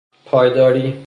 [0.25, 0.99] پایداری